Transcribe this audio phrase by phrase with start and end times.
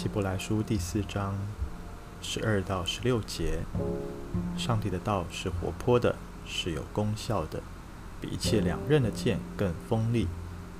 [0.00, 1.36] 希伯来书第四章
[2.22, 3.64] 十二到十六节：
[4.56, 6.14] 上帝的道是活泼的，
[6.46, 7.60] 是有功效的，
[8.20, 10.28] 比一切两刃的剑更锋利，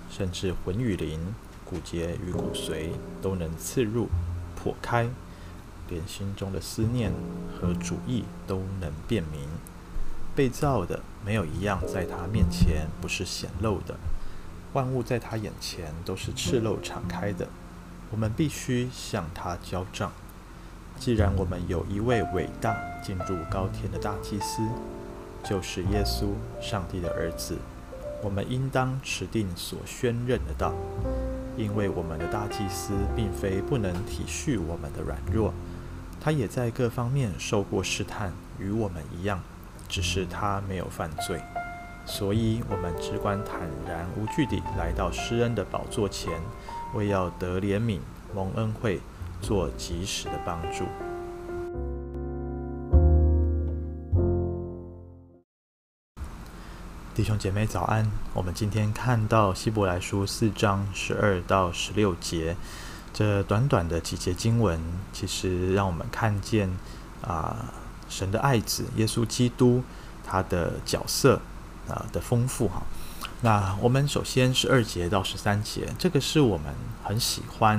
[0.09, 1.35] 甚至魂与灵、
[1.65, 2.91] 骨节与骨髓
[3.21, 4.09] 都能刺入、
[4.55, 5.11] 破开，
[5.89, 7.13] 连心中的思念
[7.61, 9.49] 和主意都能辨明。
[10.37, 13.97] 被造的没有一样在他面前不是显露的。
[14.75, 17.49] 万物在他眼前都是赤露敞开的，
[18.11, 20.13] 我们必须向他交账。
[20.99, 24.63] 既然我们有一位伟大进入高天的大祭司，
[25.45, 26.31] 就是耶稣，
[26.61, 27.57] 上帝的儿子，
[28.23, 30.75] 我们应当持定所宣认的道，
[31.57, 35.55] 因为我们的大祭司并非不能体恤我们的软弱，
[36.21, 39.41] 他也在各方面受过试探，与我们一样，
[39.89, 41.41] 只是他没有犯罪。
[42.05, 46.33] 所以，我们只管坦然无惧地来到施恩的宝座前，
[46.95, 48.01] 为要得怜悯、
[48.35, 49.01] 蒙恩惠、
[49.41, 50.85] 做及时的帮助。
[57.15, 58.11] 弟兄姐妹早安！
[58.35, 62.57] 我们今天看到希伯来书四章十二到十六节，
[63.13, 64.81] 这短短的几节经文，
[65.13, 66.71] 其实让我们看见
[67.23, 67.73] 啊、
[68.09, 69.83] 神的爱子耶稣基督
[70.25, 71.41] 他的角色。
[71.89, 72.83] 啊的丰富哈，
[73.41, 77.79] 那我们首先十二节到十三节，这个是我们很喜欢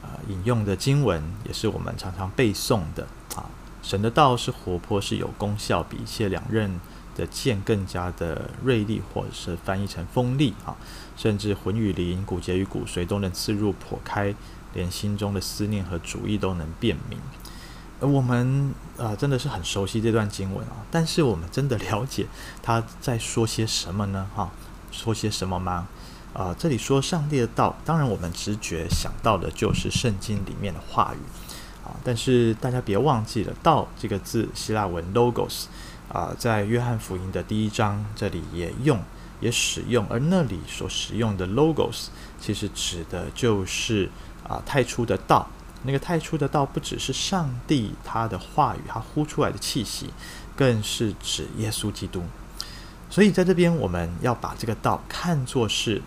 [0.00, 3.44] 啊引用的经文，也是我们常常背诵的啊。
[3.82, 6.80] 神的道是活泼，是有功效，比一切两刃
[7.14, 10.74] 的剑更加的锐利，或者是翻译成锋利啊，
[11.16, 14.34] 甚至魂与灵、骨节与骨髓都能刺入剖开，
[14.72, 17.18] 连心中的思念和主意都能辨明。
[18.00, 22.26] 我们啊、真的是很熟悉这段经文啊，但是我们真的了解
[22.62, 24.28] 他在说些什么呢？
[24.34, 24.50] 哈，
[24.98, 25.86] 说些什么吗？
[26.34, 31.18] 啊、这里说上帝的道，当然我们直觉想到的就是圣经里面的话语
[31.84, 31.96] 啊。
[32.04, 35.64] 但是大家别忘记了，“道”这个字，希腊文 “logos”
[36.12, 39.00] 啊，在约翰福音的第一章这里也用
[39.40, 42.08] 也使用，而那里所使用的 “logos”
[42.40, 44.10] 其实指的就是
[44.46, 45.48] 啊太初的道。
[45.82, 50.10] 那个太初的道不只是上帝他的话语，他呼出来的气息，
[50.54, 52.22] 更是指耶稣基督。
[53.18, 56.00] 所以在这边，我们要把这个道看作是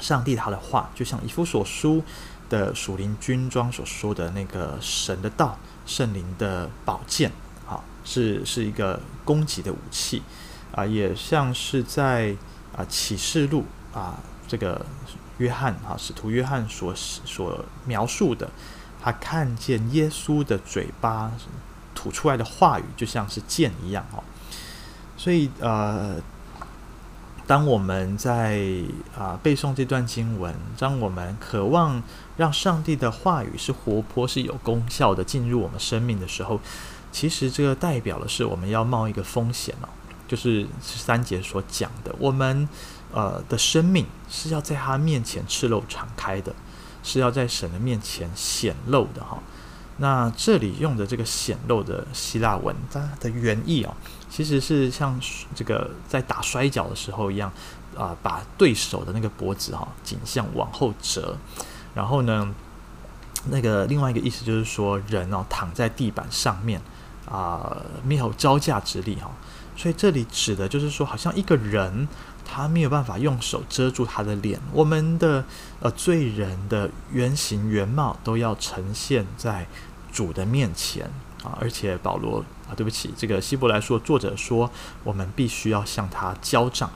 [0.00, 2.00] 上帝他的话，就像以弗所书
[2.48, 7.32] 的属灵军装所说的那个神的道，圣灵的宝剑，
[7.68, 10.22] 啊，是是一个攻击的武器
[10.72, 12.36] 啊，也像是在
[12.76, 14.86] 啊启示录啊这个。
[15.38, 18.48] 约翰啊，使徒约翰所所描述的，
[19.02, 21.32] 他看见耶稣的嘴巴
[21.92, 24.22] 吐出来的话语，就像是剑一样哦。
[25.16, 26.16] 所以呃，
[27.46, 28.60] 当我们在
[29.18, 32.02] 啊、背诵这段经文，当我们渴望
[32.36, 36.60] 让上帝的话语是活泼、是有功效的进入我们生命的时候，
[37.12, 39.88] 其实这个代表的是我们要冒一个风险哦，
[40.26, 42.68] 就是三节所讲的，我们。
[43.16, 46.52] 呃，的生命是要在他面前赤露敞开的，
[47.04, 49.38] 是要在神的面前显露的哈。
[49.98, 53.94] 那这里用的这个显露的希腊文，它的原意哦，
[54.28, 55.20] 其实是像
[55.54, 57.52] 这个在打摔跤的时候一样，
[57.96, 61.36] 啊、把对手的那个脖子哈颈项往后折，
[61.94, 62.54] 然后呢，
[63.50, 66.80] 那个另外一个意思就是说人哦躺在地板上面
[67.30, 69.30] 啊、没有招架之力哈。
[69.76, 72.08] 所以这里指的就是说，好像一个人。
[72.44, 75.44] 他没有办法用手遮住他的脸，我们的
[75.80, 79.66] 呃罪人的原形原貌都要呈现在
[80.12, 81.10] 主的面前
[81.42, 81.58] 啊！
[81.60, 84.70] 而且保罗啊，对不起，这个希伯来说作者说，
[85.02, 86.90] 我们必须要向他交账，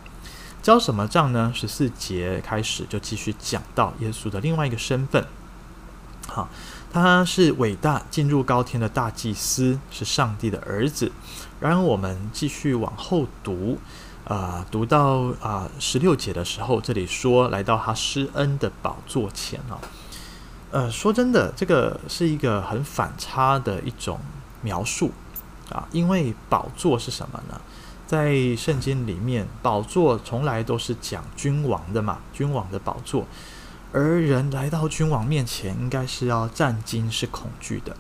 [0.63, 1.51] 交什么账呢？
[1.55, 5.27] 十四节开始就继续讲到耶稣的另外一个身份，
[6.29, 6.49] 好，
[6.93, 11.11] 他是伟大进入高天的大祭司，是上帝的儿子。
[11.59, 13.79] 然后我们继续往后读。
[14.25, 19.81] 啊、读到啊十六节的时候，这里说来到他施恩的宝座前啊，
[20.71, 24.21] 呃，说真的，这个是一个很反差的一种
[24.61, 25.13] 描述
[25.71, 27.59] 啊，因为宝座是什么呢？
[28.07, 33.27] 在圣经里面，宝座从来都是讲君王的嘛，君王的宝座，
[33.93, 37.93] 而人来到君王面前，应该是要战惊，是恐惧的。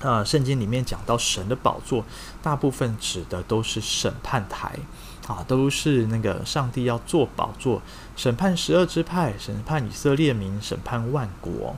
[0.00, 2.04] 啊、呃，圣经里面讲到神的宝座，
[2.42, 4.76] 大部分指的都是审判台。
[5.26, 7.80] 啊，都是那个上帝要做宝座，
[8.14, 11.76] 审判十二支派，审判以色列民，审判万国。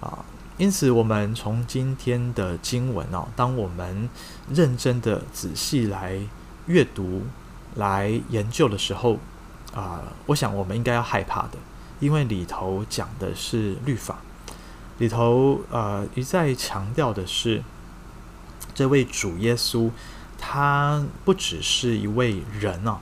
[0.00, 0.24] 啊，
[0.58, 4.08] 因此我们从今天的经文哦，当我们
[4.50, 6.20] 认真的仔细来
[6.66, 7.22] 阅读、
[7.76, 9.18] 来研究的时候，
[9.74, 11.52] 啊，我想我们应该要害怕的，
[11.98, 14.18] 因为里头讲的是律法，
[14.98, 17.62] 里头呃一再强调的是，
[18.74, 19.90] 这位主耶稣，
[20.38, 22.98] 他不只是一位人哦，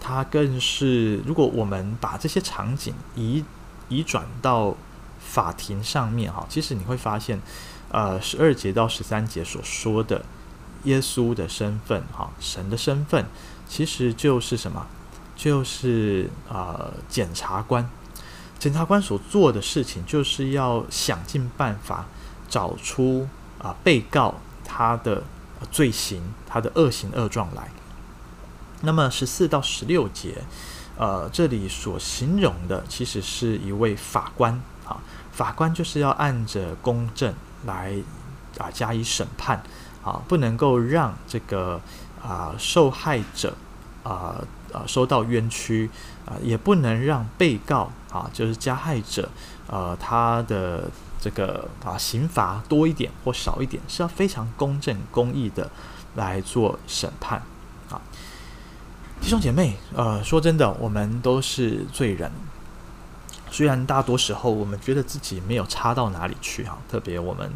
[0.00, 3.44] 他更是如果我们把这些场景移
[3.88, 4.76] 移转到
[5.20, 7.40] 法庭上面哈，其实你会发现，
[7.90, 10.24] 呃，十二节到十三节所说的
[10.84, 13.26] 耶稣的身份哈，神的身份，
[13.68, 14.86] 其实就是什么？
[15.36, 17.88] 就是呃，检察官。
[18.58, 22.06] 检察官所做的事情，就是要想尽办法
[22.48, 23.28] 找出
[23.58, 24.34] 啊、被告
[24.64, 25.22] 他的
[25.70, 27.70] 罪行、他的恶行恶状来。
[28.82, 30.42] 那么十四到十六节，
[30.96, 34.52] 呃，这里所形容的其实是一位法官
[34.86, 35.00] 啊，
[35.32, 37.34] 法官就是要按着公正
[37.66, 37.94] 来
[38.58, 39.62] 啊、加以审判
[40.02, 41.80] 啊，不能够让这个
[42.22, 43.54] 啊、受害者
[44.02, 44.36] 啊。
[44.70, 45.88] 啊，受到冤屈
[46.26, 49.26] 啊，也不能让被告啊，就是加害者，
[49.66, 55.70] 呃，他的这个啊刑罚多一点或少一点，是要非常公正公义的
[56.14, 57.42] 来做审判
[57.90, 58.00] 啊。
[59.20, 62.30] 弟兄姐妹，呃，说真的，我们都是罪人，
[63.50, 67.50] 虽然大多时候我们觉得自己没有差到哪里去哈，特别我们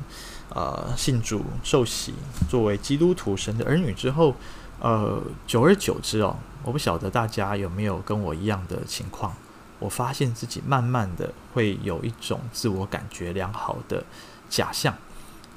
[0.49, 2.15] 呃信主受洗，
[2.49, 4.35] 作为基督徒神的儿女之后，
[4.81, 6.37] 呃，久而久之哦。
[6.65, 9.35] 我不晓得大家有没有跟我一样的情况，
[9.83, 14.05] 我发现自己慢慢的会有一种自我感觉良好的
[14.49, 14.95] 假象，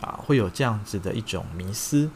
[0.01, 2.09] 啊，会有这样子的一种迷思，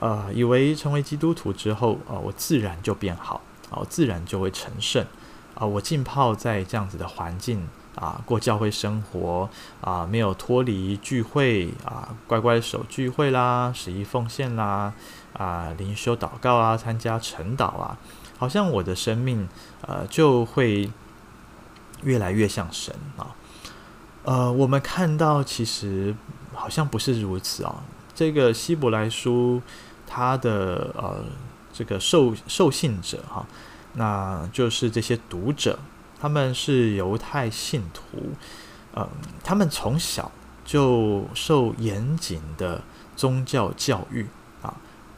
[0.00, 5.04] 呃，以为成为基督徒之后，啊，我自然就变好，啊，我自然就会成圣，
[5.54, 9.48] 啊，我浸泡在这样子的环境，啊，过教会生活，
[9.82, 14.94] 啊，没有脱离聚会，啊，乖乖守聚会啦，十一奉献啦。
[15.34, 17.98] 啊，灵修祷告啊，参加晨祷啊，
[18.38, 19.48] 好像我的生命
[19.80, 20.88] 呃就会
[22.04, 23.34] 越来越像神啊。
[24.24, 26.14] 呃，我们看到其实
[26.54, 27.82] 好像不是如此啊。
[28.14, 29.60] 这个希伯来书
[30.06, 31.24] 它的呃
[31.72, 33.44] 这个受受信者哈、
[33.94, 35.78] 那就是这些读者，
[36.20, 38.32] 他们是犹太信徒，
[38.92, 39.08] 呃，
[39.42, 40.30] 他们从小
[40.64, 42.80] 就受严谨的
[43.16, 44.26] 宗教教育。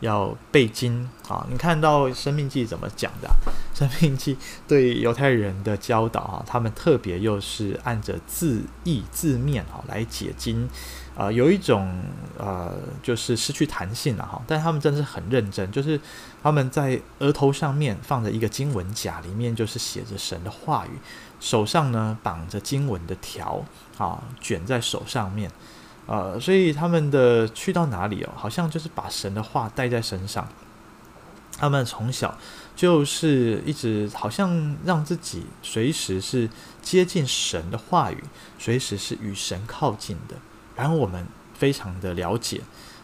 [0.06, 1.46] 要背经啊！
[1.50, 3.34] 你看到《生命记》怎么讲的、啊？
[3.78, 4.34] 《申命记》
[4.66, 10.68] 对犹太人的教导啊，他们特别又是按着字义字面、啊、来解经
[11.16, 12.02] 啊，有一种
[12.38, 12.72] 呃，
[13.02, 14.40] 就是失去弹性了哈。
[14.46, 16.00] 但他们真的是很认真，就是
[16.42, 20.90] 他们在额头上面放着一个经文夹，里面就是写着神的话语，
[21.40, 23.64] 手上呢绑着经文的条
[23.98, 25.50] 啊，卷在手上面。
[26.06, 30.46] 呃，所以他们的去到哪里哦，好像就是把神的话带在身上。
[31.58, 32.36] 他们从小
[32.76, 36.48] 就是一直好像让自己随时是
[36.82, 38.22] 接近神的话语，
[38.58, 40.36] 随时是与神靠近的。
[40.76, 42.60] 然后我们非常的了解，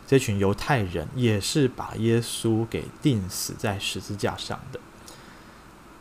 [0.06, 4.78] 这群犹太人也是把耶稣给钉死在十字架上的。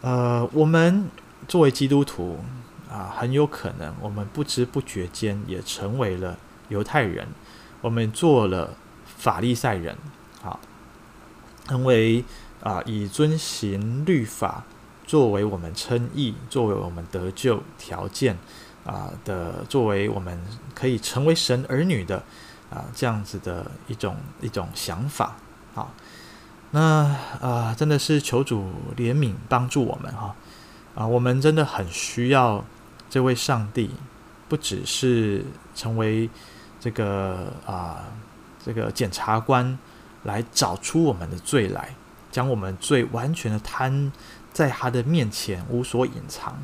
[0.02, 1.10] 呃，我们
[1.48, 2.38] 作为基督徒
[2.92, 6.38] 啊，很有可能我们不知不觉间也成为了。
[6.72, 7.28] 犹太人，
[7.82, 8.74] 我们做了
[9.04, 9.96] 法利赛人，
[10.42, 10.58] 啊，
[11.68, 12.24] 成为
[12.64, 14.64] 啊以遵行律法
[15.06, 18.38] 作为我们称义、作为我们得救条件
[18.86, 20.42] 啊的，作为我们
[20.74, 22.24] 可以成为神儿女的
[22.70, 25.36] 啊这样子的一种一种想法
[25.76, 25.92] 啊，
[26.72, 30.34] 那啊真的是求主怜悯帮助我们哈
[30.96, 32.64] 啊，我们真的很需要
[33.10, 33.92] 这位上帝，
[34.48, 35.44] 不只是
[35.76, 36.30] 成为。
[36.82, 38.04] 这个啊，
[38.66, 39.78] 这个检察官
[40.24, 41.96] 来找出我们的罪来，
[42.32, 44.12] 将我们罪完全的摊
[44.52, 46.58] 在他的面前，无所隐藏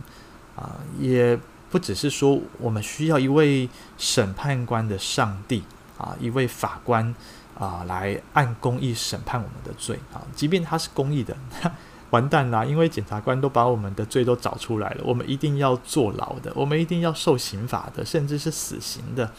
[0.55, 0.77] 啊！
[0.99, 5.63] 也不只是说我们需要一位审判官的上帝
[5.99, 7.13] 啊，一位法官
[7.57, 10.25] 啊，来按公义审判我们的罪啊。
[10.35, 11.37] 即便他是公义的，
[12.09, 12.65] 完蛋啦！
[12.65, 19.31] 因为检察官都把我们的罪都找出来了，我们一定要坐牢的，我们一定要受刑罚的，甚至是死刑的。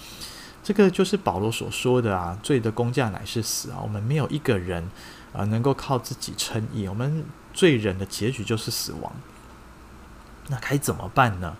[0.69, 3.81] 这个就是保罗所说的啊，罪的工价乃是死啊！
[3.83, 4.87] 我们没有一个人
[5.33, 9.11] 啊、能够靠自己称义，我们罪人的结局就是死亡。
[10.49, 11.57] 那该怎么办呢？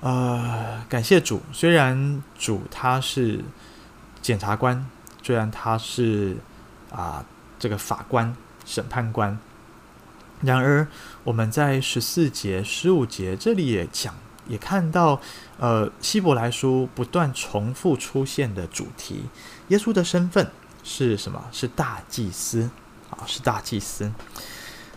[0.00, 3.42] 呃，感谢主，虽然主他是
[4.20, 4.86] 检察官，
[5.22, 6.36] 虽然他是
[6.90, 7.24] 啊、
[7.58, 8.36] 这个法官、
[8.66, 9.38] 审判官，
[10.42, 10.86] 然而
[11.24, 14.14] 我们在十四节、十五节这里也讲。
[14.50, 15.20] 也看到，
[15.58, 19.22] 呃，希伯来书不断重复出现的主题，
[19.68, 20.50] 耶稣的身份
[20.82, 21.42] 是什么？
[21.52, 22.68] 是大祭司
[23.08, 24.12] 啊，是大祭司。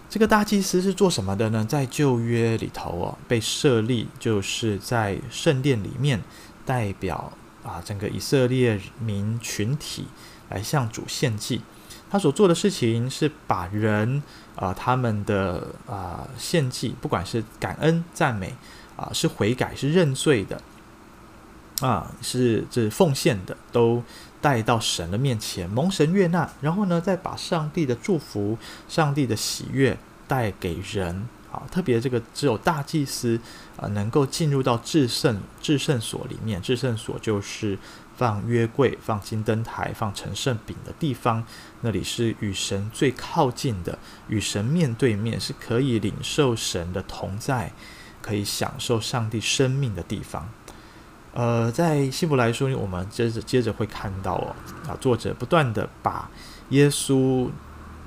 [0.10, 1.66] 这个大祭司是做什么的呢？
[1.66, 6.22] 在旧约里头哦，被设立就是在圣殿里面
[6.66, 7.32] 代表
[7.64, 10.08] 啊整个以色列民群体
[10.50, 11.62] 来向主献祭。
[12.12, 14.22] 他所做的事情是把人
[14.56, 18.54] 啊他们的啊献祭，不管是感恩赞美
[18.96, 20.62] 啊，是悔改是认罪的
[21.82, 24.04] 啊，是这奉献的，都
[24.42, 28.58] 带到神的面前，蒙神悦纳，然后呢，再把上帝的祝福、
[28.88, 29.98] 上帝的喜悦
[30.28, 31.28] 带给人。
[31.52, 33.40] 啊，特别这个只有大祭司
[33.78, 37.78] 啊能够进入到至圣至圣所里面，至圣所就是
[38.18, 41.46] 放约柜、放金灯台、放陈圣饼的地方，
[41.82, 47.72] 那里是与神最靠近的，与神面对面，是可以领受神的同在，
[48.24, 50.50] 可以享受上帝生命的地方。
[51.36, 54.56] 呃，在希伯来书里，我们接着接着会看到哦，
[54.88, 56.27] 啊，作者不断地把
[56.70, 57.50] 耶稣。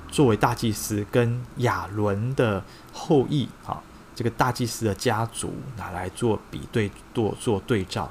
[0.09, 3.83] 作为大祭司跟亚伦的后裔，啊，
[4.15, 8.09] 这个大祭司的家族拿来做比对，做做对照，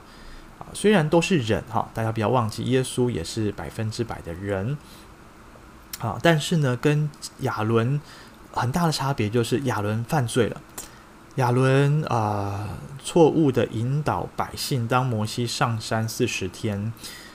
[0.58, 4.76] 啊，虽然都是人，哈，大家不要忘记，耶稣也是百分之百的人，
[5.98, 7.10] 啊，但是呢，跟
[7.40, 7.98] 亚伦
[8.52, 10.60] 很大的差别就是亚伦犯罪了，
[11.37, 12.66] 亚伦啊，
[13.05, 16.93] 错误的引导百姓，当摩西上山四十天。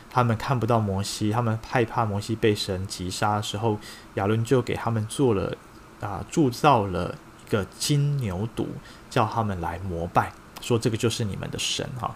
[0.09, 3.79] 他们看不到摩西，他们害怕摩西被神击杀的时候，
[4.15, 5.55] 亚伦就给他们做了
[6.01, 7.15] 啊，铸造了
[7.45, 8.65] 一个金牛犊，
[9.09, 12.13] 叫他们来膜拜，说这个就是你们的神哈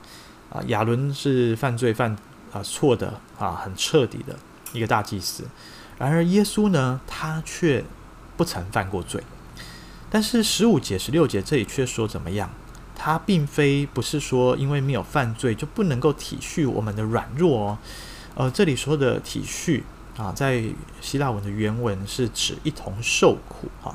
[0.50, 0.62] 啊。
[0.68, 2.18] 亚伦是犯罪犯
[2.52, 4.36] 啊错的啊，很彻底的
[4.74, 5.46] 一个大祭司。
[6.00, 7.86] 然而耶稣呢，他却
[8.36, 9.24] 不曾犯过罪。
[10.16, 12.50] 但是十五节、十六节这里却说怎么样？
[12.96, 17.78] 他并非不是说因为没有犯罪就不能够体恤我们的软弱哦，
[18.36, 19.84] 呃，这里说的体恤
[20.16, 20.64] 啊，在
[21.02, 23.94] 希腊文的原文是指一同受苦哈。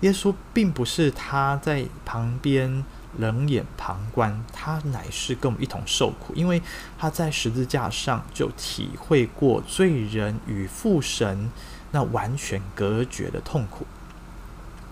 [0.00, 2.84] 耶稣并不是他在旁边
[3.16, 6.60] 冷眼旁观，他乃是跟我们一同受苦，因为
[6.98, 11.50] 他在十字架上就体会过罪人与父神
[11.92, 13.86] 那完全隔绝的痛苦，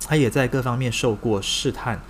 [0.06, 2.00] 他也在各方面受过试探。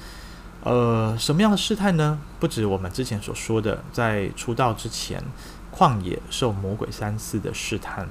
[0.62, 2.18] 呃，什么样的试探呢？
[2.40, 5.22] 不止我们之前所说的，在出道之前，
[5.70, 8.08] 旷野受魔鬼三次的试探，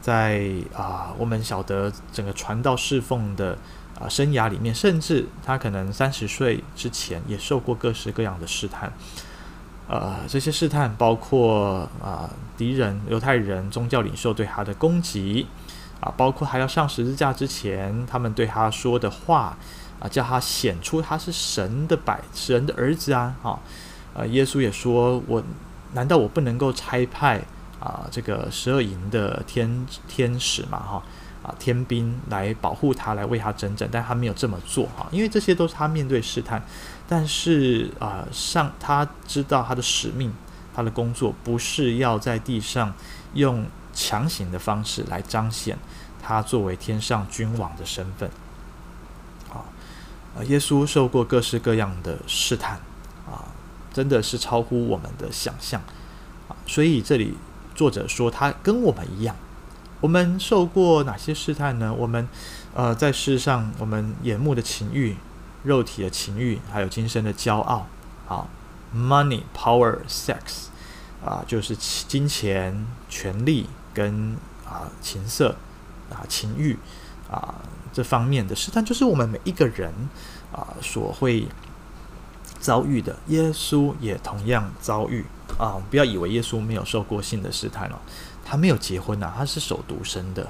[0.00, 3.58] 在啊、我们晓得整个传道侍奉的
[4.00, 8.90] 啊、生涯里面，甚至他可能三十岁之前也受过各式各样的试探。
[9.86, 15.46] 呃，这些试探包括啊、敌人、犹太人、宗教领袖对他的攻击
[16.00, 19.56] 啊，包括还要上十字架之前，他们对他说的话。
[20.02, 23.36] 啊，叫他显出他是神的百神的儿子啊！
[23.42, 23.60] 啊，
[24.14, 25.42] 呃，耶稣也说：“我
[25.92, 27.38] 难道我不能够差派
[27.78, 30.78] 啊这个十二营的天天使嘛？
[30.78, 31.02] 哈
[31.42, 36.62] 啊，天兵来保护他，来为他征战，但他没有这么做哈，因为这些都是他面对试探。
[37.06, 40.32] 但是啊，上他知道他的使命，
[40.74, 42.90] 他的工作不是要在地上
[43.34, 43.66] 用
[44.00, 45.76] 强行的方式来彰显
[46.22, 48.30] 他作为天上君王的身份。”
[49.52, 52.74] 啊，耶稣受过各式各样的试探，
[53.26, 53.50] 啊，
[53.92, 55.82] 真的是超乎我们的想象，
[56.48, 57.36] 啊，所以这里
[57.74, 59.34] 作者说他跟我们一样，
[60.00, 61.92] 我们受过哪些试探呢？
[61.92, 62.28] 我们，
[62.74, 65.16] 呃，在世上我们眼目的情欲、
[65.64, 67.88] 肉体的情欲，还有今生的骄傲，
[68.28, 68.46] 啊
[68.94, 70.68] ，money、power、sex，
[71.24, 75.56] 啊，就是金钱、权力跟啊情色，
[76.10, 76.76] 啊情欲，
[77.30, 77.54] 啊。
[77.92, 79.92] 这方面的试探，就是我们每一个人
[80.52, 81.44] 啊、所会
[82.60, 83.16] 遭遇的。
[83.26, 85.24] 耶稣也同样遭遇
[85.58, 85.82] 啊！
[85.90, 88.00] 不要以为耶稣没有受过性的试探了，
[88.44, 90.46] 他没有结婚呐、他是守独身的。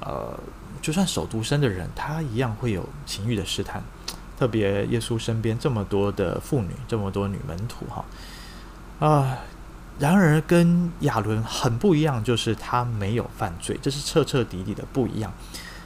[0.00, 0.32] 呃，
[0.80, 3.84] 就算守独身的人，他一样会有情欲的试探。
[4.38, 9.36] 特别耶稣身边这么多的妇女，这么多女门徒哈啊、
[10.00, 15.32] 然而跟亚伦很不一样，就是他没有犯罪，这是彻彻底底的不一样。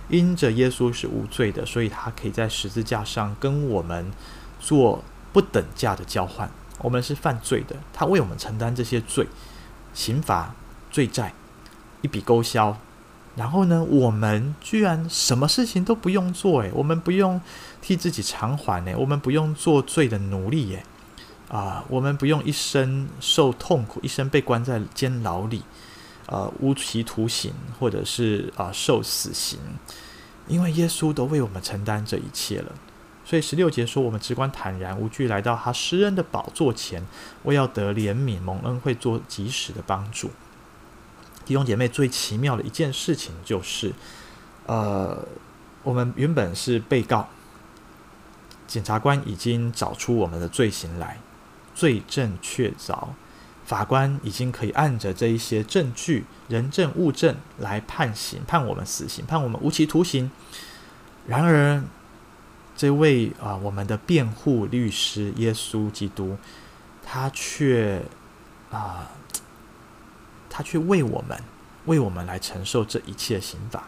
[0.09, 4.13] 因着耶稣是无罪的，所以他可以在十字架上跟我们
[4.61, 5.03] 做
[5.33, 6.49] 不等价的交换。
[6.79, 9.27] 我们是犯罪的，他为我们承担这些罪、
[9.93, 10.55] 刑罚、
[10.91, 11.33] 罪债，
[12.03, 12.77] 一笔勾销。
[13.35, 17.41] 然后呢，我们居然什么事情都不用做，诶，我们不用
[17.83, 20.85] 替自己偿还，诶，我们不用做罪的奴隶，诶，
[21.49, 25.63] 啊，我们不用一生受痛苦，一生被关在监牢里。
[26.27, 29.59] 呃，无期徒刑，或者是啊、受死刑，
[30.49, 32.73] 因为耶稣都为我们承担这一切了。
[33.27, 37.07] 所以十六节说，我们只管坦然无惧来到他施恩的宝座前，
[37.43, 40.31] 为要得怜悯蒙恩惠做及时的帮助。
[41.45, 43.93] 弟兄姐妹，最奇妙的一件事情就是，
[44.65, 45.27] 呃，
[45.83, 47.29] 我们原本是被告，
[48.67, 51.19] 检察官已经找出我们的罪行来，
[51.75, 53.09] 罪证确凿。
[53.65, 60.31] 法官已经可以按着这一些证据、人证物证来判刑，判我们死刑，判我们无期徒刑。
[61.27, 61.83] 然而，
[62.77, 66.37] 这位啊，我们的辩护律师耶稣基督，
[67.03, 68.03] 他却
[68.71, 69.09] 啊，
[70.51, 71.43] 他却为我们，
[71.87, 73.85] 为我们来承受这一切刑罚。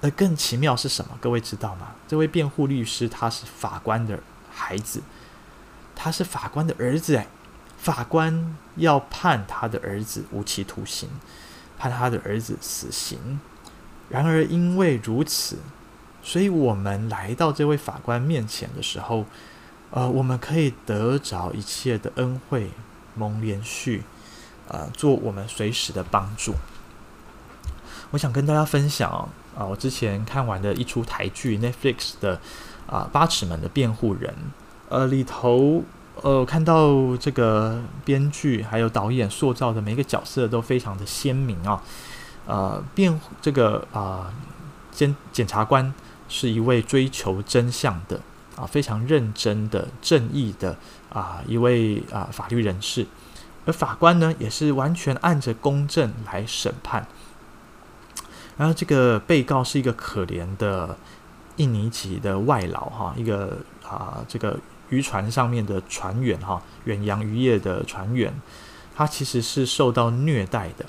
[0.00, 1.18] 而更奇妙是什么？
[1.20, 1.88] 各位知道吗？
[2.08, 4.18] 这位辩护律师他是法官的
[4.50, 5.02] 孩子，
[5.94, 7.16] 他是法官的儿子。
[7.16, 7.26] 哎，
[7.78, 11.08] 法官要判他的儿子无期徒刑，
[11.78, 13.40] 判他的儿子死刑。
[14.08, 15.58] 然而，因为如此。
[16.22, 19.26] 所以，我们来到这位法官面前的时候，
[19.90, 22.70] 呃，我们可以得着一切的恩惠、
[23.14, 24.02] 蒙连续，
[24.66, 26.54] 呃，做我们随时的帮助。
[28.10, 29.10] 我想跟大家分享
[29.54, 32.40] 啊、我之前看完的一出台剧 Netflix 的
[32.86, 34.32] 啊、《八尺门的辩护人》，
[34.94, 35.82] 呃，里头
[36.22, 41.82] 呃看到这个编剧还有导演塑造的每一个角色都非常的鲜明啊，
[42.46, 44.32] 呃，辩这个啊
[44.90, 45.92] 检检察官。
[46.26, 48.18] 是一位追求真相的
[48.56, 50.74] 啊，非常认真的正义的
[51.12, 53.06] 啊一位啊法律人士，
[53.66, 57.06] 而法官呢，也是完全按着公正来审判。
[58.56, 60.96] 然后这个被告是一个可怜的
[61.56, 68.32] 印尼籍的外劳哈，一个啊这个渔船上面的船员哈，远洋渔业的船员，
[68.94, 70.84] 他其实是受到虐待的。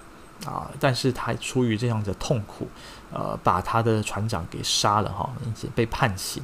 [0.46, 0.70] 啊！
[0.80, 2.68] 但是他出于这样的痛苦，
[3.12, 6.44] 呃，把他的船长给杀了哈，因此被判刑。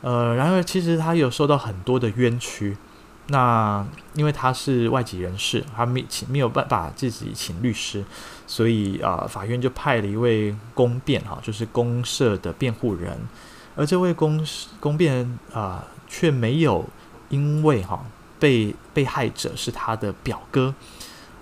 [0.00, 2.76] 呃，然而其实他有受到很多的冤屈。
[3.26, 8.02] 那因为他是外籍人士，他没请没有办法自己请律师，
[8.46, 13.18] 所以啊、法院就派了一位公辩哈，就是公社的辩护人。
[13.76, 14.46] 而这位公
[14.80, 16.84] 公辩啊，却没有
[17.28, 18.04] 因为哈
[18.38, 20.74] 被被害者是他的表哥。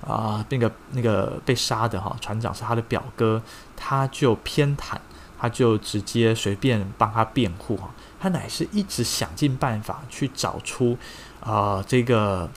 [0.07, 3.43] 啊，那个那个被杀的哈船长是他的表哥，
[3.77, 4.97] 他就偏袒，
[5.37, 10.97] 他就直接随便帮他辩护哈，他乃是一直想尽办法去找出
[11.41, 12.49] 啊、这个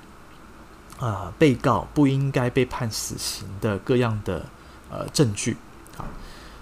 [0.99, 4.45] 啊、被告不应该被判死刑的各样的
[4.91, 5.57] 呃证据
[5.97, 6.05] 啊，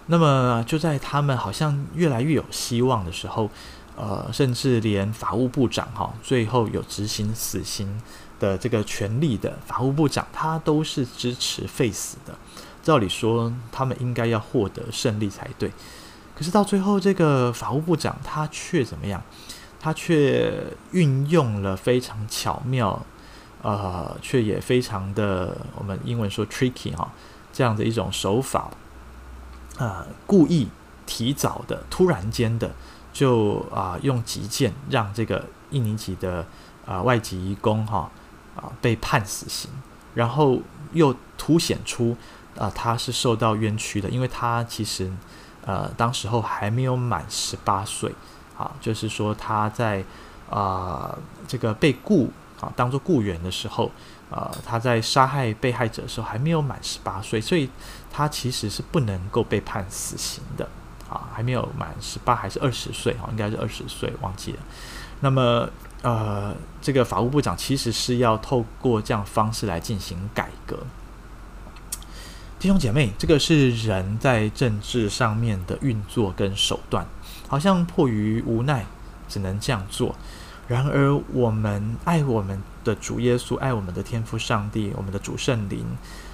[0.05, 3.49] 那么就在他们好像越来越有希望的时候，
[3.97, 8.01] 呃，甚至连法务部长哈最后有执行死刑。
[8.39, 12.37] 的这个权力的法务部长，他都是支持废死的。
[12.83, 15.71] 照理说，他们应该要获得胜利才对。
[16.35, 19.23] 可是到最后，这个法务部长他却怎么样？
[19.79, 20.53] 他却
[20.91, 23.03] 运用了非常巧妙，
[23.63, 27.11] 呃，却也非常的我们英文说 tricky 哈，
[27.51, 28.69] 这样的一种手法，
[29.79, 30.67] 啊、呃，故意
[31.07, 32.71] 提早的、突然间的，
[33.17, 36.45] 就啊、用极剑让这个印尼籍的
[36.85, 38.11] 啊、外籍移工哈。
[38.59, 39.69] 啊，被判死刑，
[40.15, 40.59] 然后
[40.91, 42.17] 又凸显出
[42.57, 45.11] 啊，他是受到冤屈的，因为他其实
[45.63, 48.11] 呃，当时候还没有满十八岁，
[48.57, 50.03] 啊，就是说他在
[50.49, 51.15] 啊
[51.47, 53.91] 这个被雇啊当做雇员的时候，
[54.31, 57.69] 啊，他在杀害被害者的时候还没有满十八岁，所以
[58.11, 60.67] 他其实是不能够被判死刑的，
[61.09, 64.59] 啊，还没有满十八还是二十岁，啊，应该是二十岁，忘记了，
[65.21, 65.69] 那么。
[66.03, 70.77] 呃，这个法务部长其实是要透过这样方式来进行改革。
[72.59, 77.07] 弟兄姐妹，这个是人在政治上面的运作跟手段，
[77.47, 78.85] 好像迫于无奈
[79.27, 80.15] 只能这样做。
[80.67, 85.83] 然而，我们爱我们的主耶稣，爱我们的天父上帝，我们的主圣灵，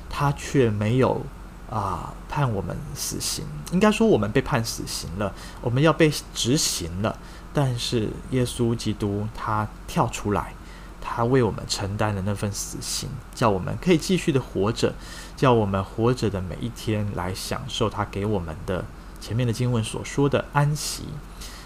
[0.09, 1.25] 他却没有
[1.69, 3.45] 啊、判我们死刑。
[3.71, 7.17] 应该说，我们被判死刑了，我们要被执行了。
[7.53, 10.53] 但是耶稣基督他跳出来，
[11.01, 14.93] 他为我们承担了那份死刑，叫我们可以继续的活着，
[15.35, 18.85] 叫我们活着的每一天来享受他给我们的
[19.21, 21.05] 前面的经文所说的安息，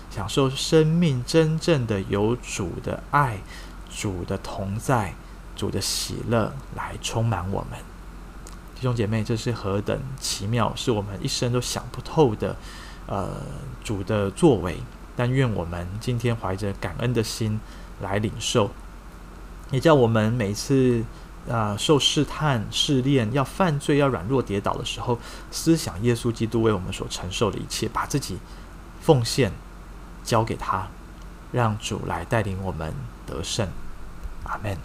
[0.10, 3.40] 享受生命真正的有主的爱、
[3.90, 5.16] 主的同在、
[5.56, 7.97] 主的喜乐来充满我们。
[8.78, 12.56] 弟兄姐妹，这是何等奇妙，是我们一生都想不透的，
[13.08, 13.42] 呃，
[13.84, 14.78] 主的作为。
[15.16, 17.60] 但愿我们今天怀着感恩的心
[18.02, 18.70] 来领受，
[19.72, 21.04] 也叫我们每次
[21.50, 25.18] 啊、受试探、试炼、要犯罪、要软弱、跌倒的时候，
[25.50, 28.38] 思想耶稣基督为我们所承受的一切，把自己
[29.02, 29.52] 奉献
[30.24, 30.88] 交给他，
[31.52, 32.94] 让主来带领我们
[33.26, 33.68] 得胜。
[34.44, 34.78] 阿门。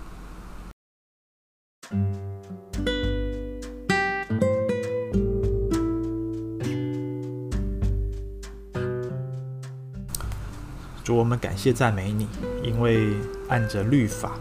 [11.05, 12.29] 主，我们感谢赞美你，
[12.63, 13.15] 因为
[13.49, 14.33] 按着律法，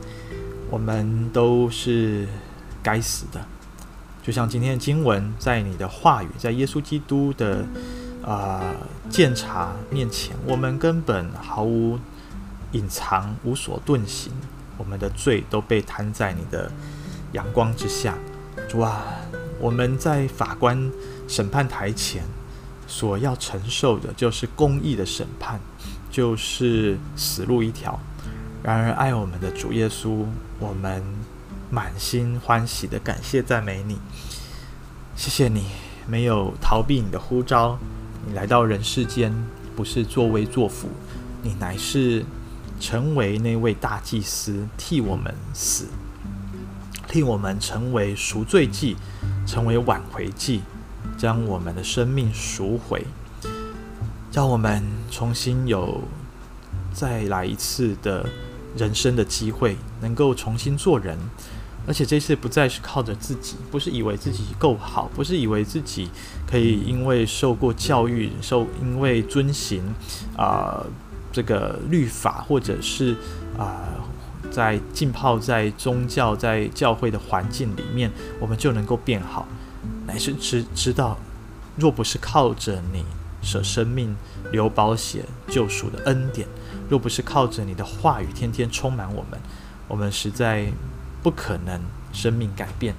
[0.70, 2.28] 我们都是
[2.84, 3.42] 该死的。
[4.24, 7.66] 就像今天的经文，在你的话语，在耶稣基督的
[8.24, 8.76] 啊
[9.10, 11.98] 鉴察面前，我们根本毫无
[12.74, 14.32] 隐藏，无所遁形，
[14.78, 16.72] 我们的罪都被摊在你的
[17.32, 18.16] 阳光之下。
[18.70, 19.04] 主啊，
[19.60, 20.92] 我们在法官
[21.28, 22.24] 审判台前
[22.86, 25.60] 所要承受的，就是公义的审判，
[26.12, 28.00] 就是死路一条。
[28.62, 30.26] 然而，爱我们的主耶稣，
[30.60, 31.02] 我们
[31.72, 33.98] 满心欢喜的感谢赞美你。
[35.16, 35.66] 谢谢你
[36.08, 37.80] 没有逃避你的呼召，
[38.28, 39.34] 你来到人世间，
[39.76, 40.90] 不是作威作福，
[41.42, 42.24] 你乃是
[42.80, 45.88] 成为那位大祭司，替我们死，
[47.08, 48.96] 替我们成为赎罪祭，
[49.46, 50.62] 成为挽回祭，
[51.18, 53.06] 将我们的生命赎回，
[54.32, 56.02] 让我们重新有
[56.94, 58.28] 再来一次的。
[58.78, 61.18] 人生的机会，能够重新做人，
[61.86, 66.10] 而且这次不再是靠着自己，不是以为自己够好，不是以为自己
[66.50, 69.84] 可以因为受过教育、受因为遵行
[70.38, 70.82] 啊、
[71.34, 73.14] 这个律法，或者是
[73.58, 73.84] 啊、
[74.50, 79.46] 在浸泡在宗教在教会的环境里面，我们就能够变好，
[80.08, 81.18] 乃是知知道，
[81.76, 83.04] 若不是靠着你
[83.42, 84.16] 舍生命
[84.52, 86.48] 流宝血救赎的恩典。
[86.90, 89.40] 若不是靠着你的话语天天充满我们，
[89.88, 90.72] 我们实在
[91.24, 92.96] 不可能生命改变。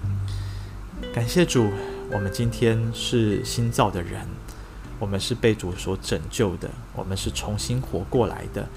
[1.12, 1.70] 感谢主，
[2.11, 4.26] 我们今天是新造的人，
[4.98, 8.68] 我们是被主所拯救的，我们是重新活过来的。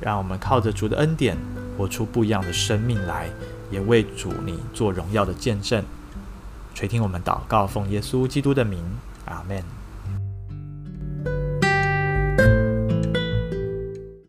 [0.00, 1.36] 让我们靠着主的恩典，
[1.76, 3.28] 活出不一样的生命来，
[3.70, 5.84] 也为主你做荣耀的见证。
[6.74, 8.82] 垂听我们祷告，奉耶稣基督的名，
[9.26, 9.81] 阿门。